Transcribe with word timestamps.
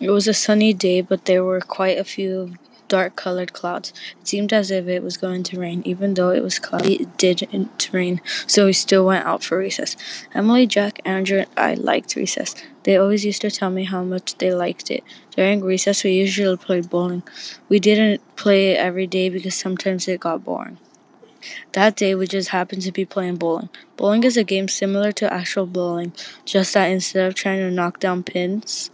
It 0.00 0.10
was 0.10 0.26
a 0.26 0.34
sunny 0.34 0.72
day, 0.72 1.00
but 1.00 1.26
there 1.26 1.44
were 1.44 1.60
quite 1.60 1.98
a 1.98 2.04
few 2.04 2.54
dark 2.92 3.16
colored 3.16 3.54
clouds. 3.54 3.92
It 4.20 4.28
seemed 4.28 4.52
as 4.52 4.70
if 4.70 4.86
it 4.86 5.02
was 5.02 5.16
going 5.16 5.44
to 5.44 5.58
rain. 5.58 5.82
Even 5.86 6.12
though 6.12 6.30
it 6.30 6.42
was 6.42 6.58
cloudy, 6.58 6.96
it 6.96 7.16
didn't 7.16 7.88
rain, 7.90 8.20
so 8.46 8.66
we 8.66 8.74
still 8.74 9.06
went 9.06 9.24
out 9.24 9.42
for 9.42 9.56
recess. 9.56 9.96
Emily, 10.34 10.66
Jack, 10.66 11.00
Andrew, 11.04 11.38
and 11.38 11.48
I 11.56 11.74
liked 11.74 12.16
recess. 12.16 12.54
They 12.82 12.96
always 12.96 13.24
used 13.24 13.40
to 13.42 13.50
tell 13.50 13.70
me 13.70 13.84
how 13.84 14.02
much 14.02 14.36
they 14.36 14.52
liked 14.52 14.90
it. 14.90 15.04
During 15.34 15.64
recess, 15.64 16.04
we 16.04 16.12
usually 16.12 16.56
played 16.56 16.90
bowling. 16.90 17.22
We 17.70 17.80
didn't 17.80 18.20
play 18.36 18.72
it 18.72 18.78
every 18.78 19.06
day 19.06 19.30
because 19.30 19.54
sometimes 19.54 20.06
it 20.06 20.20
got 20.20 20.44
boring. 20.44 20.78
That 21.72 21.96
day, 21.96 22.14
we 22.14 22.26
just 22.26 22.50
happened 22.50 22.82
to 22.82 22.92
be 22.92 23.04
playing 23.04 23.36
bowling. 23.36 23.70
Bowling 23.96 24.24
is 24.24 24.36
a 24.36 24.44
game 24.44 24.68
similar 24.68 25.12
to 25.12 25.32
actual 25.32 25.66
bowling, 25.66 26.12
just 26.44 26.74
that 26.74 26.90
instead 26.90 27.26
of 27.26 27.34
trying 27.34 27.60
to 27.60 27.70
knock 27.70 28.00
down 28.00 28.22
pins, 28.22 28.90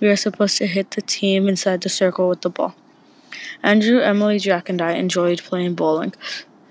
we 0.00 0.08
are 0.08 0.16
supposed 0.16 0.56
to 0.58 0.66
hit 0.66 0.90
the 0.92 1.02
team 1.02 1.48
inside 1.48 1.82
the 1.82 1.88
circle 1.88 2.28
with 2.28 2.40
the 2.40 2.50
ball. 2.50 2.74
Andrew, 3.62 4.00
Emily, 4.00 4.38
Jack, 4.38 4.68
and 4.68 4.80
I 4.80 4.92
enjoyed 4.92 5.42
playing 5.42 5.74
bowling. 5.74 6.14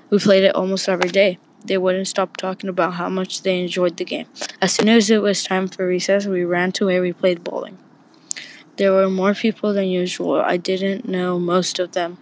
We 0.10 0.20
played 0.20 0.44
it 0.44 0.56
almost 0.56 0.90
every 0.90 1.10
day. 1.10 1.38
They 1.64 1.78
wouldn't 1.78 2.08
stop 2.08 2.38
talking 2.38 2.70
about 2.70 2.94
how 2.94 3.10
much 3.10 3.44
they 3.44 3.60
enjoyed 3.62 3.98
the 3.98 4.06
game. 4.06 4.26
As 4.62 4.74
soon 4.74 4.90
as 4.90 5.10
it 5.10 5.22
was 5.22 5.44
time 5.44 5.68
for 5.68 5.86
recess, 5.86 6.26
we 6.26 6.44
ran 6.44 6.72
to 6.74 6.86
where 6.86 7.02
we 7.02 7.14
played 7.14 7.44
bowling. 7.44 7.78
There 8.78 8.94
were 8.94 9.10
more 9.10 9.34
people 9.34 9.74
than 9.74 9.88
usual. 9.88 10.40
I 10.40 10.58
didn't 10.58 11.08
know 11.08 11.38
most 11.38 11.80
of 11.80 11.92
them. 11.92 12.18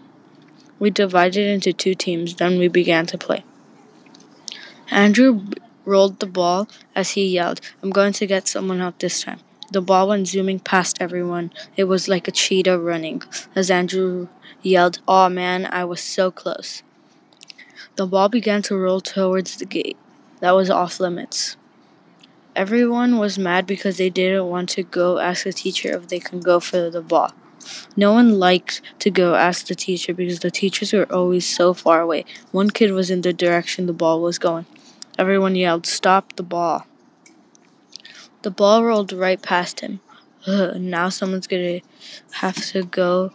We 0.80 0.90
divided 0.90 1.48
into 1.48 1.71
two 1.71 1.96
teams, 1.96 2.35
then 2.35 2.60
we 2.60 2.68
began 2.68 3.05
to 3.08 3.18
play. 3.18 3.44
Andrew 4.90 5.46
rolled 5.85 6.20
the 6.20 6.26
ball 6.26 6.68
as 6.96 7.12
he 7.12 7.27
yelled, 7.27 7.62
I'm 7.82 7.91
going 7.91 8.13
to 8.13 8.26
get 8.26 8.48
someone 8.48 8.82
out 8.82 8.99
this 8.99 9.21
time. 9.21 9.40
The 9.70 9.81
ball 9.81 10.07
went 10.07 10.27
zooming 10.27 10.59
past 10.59 10.98
everyone. 11.02 11.52
It 11.76 11.85
was 11.85 12.07
like 12.07 12.27
a 12.27 12.31
cheetah 12.31 12.80
running. 12.80 13.23
As 13.53 13.70
Andrew 13.70 14.30
yelled, 14.62 14.99
Aw 15.07 15.27
man, 15.27 15.68
I 15.70 15.84
was 15.84 15.99
so 15.99 16.32
close. 16.32 16.84
The 17.98 18.07
ball 18.07 18.29
began 18.29 18.62
to 18.63 18.77
roll 18.77 19.01
towards 19.01 19.57
the 19.57 19.65
gate. 19.65 19.98
That 20.40 20.55
was 20.55 20.70
off 20.70 20.99
limits. 21.01 21.57
Everyone 22.55 23.18
was 23.18 23.37
mad 23.37 23.68
because 23.68 23.98
they 23.98 24.09
didn't 24.09 24.48
want 24.48 24.70
to 24.70 24.84
go 24.84 25.20
ask 25.20 25.43
the 25.43 25.51
teacher 25.51 25.90
if 25.98 26.07
they 26.07 26.20
can 26.20 26.40
go 26.40 26.59
for 26.59 26.90
the 26.90 27.02
ball. 27.02 27.34
No 27.98 28.13
one 28.13 28.40
liked 28.40 28.81
to 28.99 29.12
go 29.12 29.35
ask 29.35 29.68
the 29.68 29.76
teacher 29.76 30.13
because 30.13 30.40
the 30.40 30.52
teachers 30.52 30.93
were 30.93 31.12
always 31.12 31.46
so 31.48 31.74
far 31.74 32.02
away. 32.02 32.24
One 32.52 32.70
kid 32.70 32.91
was 32.93 33.09
in 33.09 33.21
the 33.21 33.34
direction 33.34 33.85
the 33.85 33.93
ball 33.93 34.21
was 34.21 34.40
going. 34.40 34.65
Everyone 35.20 35.55
yelled, 35.55 35.85
Stop 35.85 36.37
the 36.37 36.43
ball. 36.43 36.85
The 38.48 38.51
ball 38.51 38.85
rolled 38.85 39.12
right 39.12 39.41
past 39.41 39.81
him. 39.81 39.99
Ugh, 40.48 40.77
now 40.77 41.09
someone's 41.09 41.48
gonna 41.48 41.81
have 42.31 42.55
to 42.67 42.85
go 42.85 43.34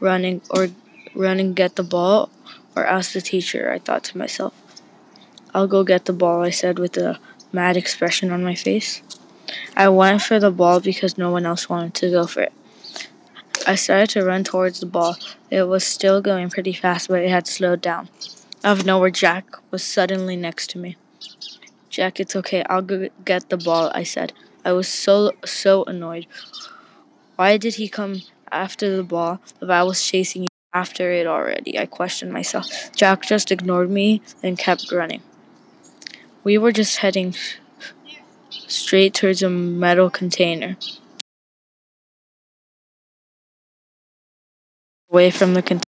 running 0.00 0.42
or 0.50 0.68
run 1.14 1.40
and 1.40 1.56
get 1.56 1.76
the 1.76 1.82
ball 1.82 2.28
or 2.76 2.84
ask 2.84 3.14
the 3.14 3.22
teacher, 3.22 3.72
I 3.72 3.78
thought 3.78 4.04
to 4.04 4.18
myself. 4.18 4.52
I'll 5.54 5.66
go 5.66 5.82
get 5.82 6.04
the 6.04 6.12
ball, 6.12 6.42
I 6.42 6.50
said 6.50 6.78
with 6.78 6.98
a 6.98 7.18
mad 7.52 7.78
expression 7.78 8.30
on 8.30 8.44
my 8.44 8.54
face. 8.54 9.00
I 9.74 9.88
went 9.88 10.20
for 10.20 10.38
the 10.38 10.50
ball 10.50 10.78
because 10.78 11.16
no 11.16 11.30
one 11.30 11.46
else 11.46 11.70
wanted 11.70 11.94
to 11.94 12.10
go 12.10 12.26
for 12.26 12.42
it. 12.42 12.52
I 13.66 13.76
started 13.76 14.10
to 14.10 14.26
run 14.26 14.44
towards 14.44 14.80
the 14.80 14.84
ball. 14.84 15.16
It 15.50 15.62
was 15.62 15.84
still 15.84 16.20
going 16.20 16.50
pretty 16.50 16.74
fast, 16.74 17.08
but 17.08 17.22
it 17.22 17.30
had 17.30 17.46
slowed 17.46 17.80
down. 17.80 18.10
Out 18.62 18.80
of 18.80 18.84
nowhere, 18.84 19.08
Jack 19.08 19.46
was 19.70 19.82
suddenly 19.82 20.36
next 20.36 20.68
to 20.72 20.78
me. 20.78 20.98
Jack, 21.94 22.18
it's 22.18 22.34
okay. 22.34 22.64
I'll 22.68 22.82
go 22.82 23.08
get 23.24 23.50
the 23.50 23.56
ball, 23.56 23.88
I 23.94 24.02
said. 24.02 24.32
I 24.64 24.72
was 24.72 24.88
so, 24.88 25.30
so 25.44 25.84
annoyed. 25.84 26.26
Why 27.36 27.56
did 27.56 27.74
he 27.76 27.88
come 27.88 28.22
after 28.50 28.96
the 28.96 29.04
ball 29.04 29.40
if 29.62 29.70
I 29.70 29.84
was 29.84 30.02
chasing 30.02 30.48
after 30.72 31.12
it 31.12 31.28
already? 31.28 31.78
I 31.78 31.86
questioned 31.86 32.32
myself. 32.32 32.66
Jack 32.96 33.22
just 33.22 33.52
ignored 33.52 33.90
me 33.92 34.22
and 34.42 34.58
kept 34.58 34.90
running. 34.90 35.22
We 36.42 36.58
were 36.58 36.72
just 36.72 36.96
heading 36.96 37.36
straight 38.50 39.14
towards 39.14 39.44
a 39.44 39.48
metal 39.48 40.10
container. 40.10 40.76
Away 45.10 45.30
from 45.30 45.54
the 45.54 45.62
container. 45.62 45.84